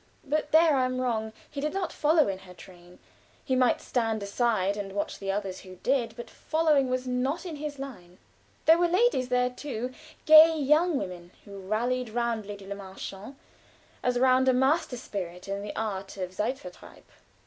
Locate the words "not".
1.75-1.93, 7.05-7.45